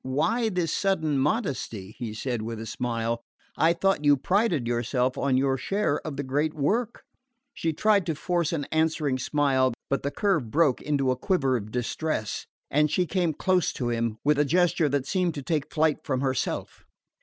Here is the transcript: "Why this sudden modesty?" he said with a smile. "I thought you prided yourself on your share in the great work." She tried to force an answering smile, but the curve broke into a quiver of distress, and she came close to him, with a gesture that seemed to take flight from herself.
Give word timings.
"Why 0.03 0.49
this 0.49 0.73
sudden 0.73 1.19
modesty?" 1.19 1.91
he 1.99 2.15
said 2.15 2.41
with 2.41 2.59
a 2.59 2.65
smile. 2.65 3.21
"I 3.55 3.73
thought 3.73 4.03
you 4.03 4.17
prided 4.17 4.67
yourself 4.67 5.15
on 5.15 5.37
your 5.37 5.59
share 5.59 6.01
in 6.03 6.15
the 6.15 6.23
great 6.23 6.55
work." 6.55 7.03
She 7.53 7.71
tried 7.71 8.07
to 8.07 8.15
force 8.15 8.51
an 8.51 8.65
answering 8.71 9.19
smile, 9.19 9.75
but 9.91 10.01
the 10.01 10.09
curve 10.09 10.49
broke 10.49 10.81
into 10.81 11.11
a 11.11 11.15
quiver 11.15 11.55
of 11.55 11.69
distress, 11.69 12.47
and 12.71 12.89
she 12.89 13.05
came 13.05 13.35
close 13.35 13.71
to 13.73 13.89
him, 13.91 14.17
with 14.23 14.39
a 14.39 14.43
gesture 14.45 14.89
that 14.89 15.05
seemed 15.05 15.35
to 15.35 15.43
take 15.43 15.71
flight 15.71 15.99
from 16.03 16.21
herself. 16.21 16.83